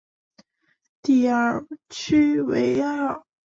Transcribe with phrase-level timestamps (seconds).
[1.03, 3.23] 蒂尔屈埃维尔。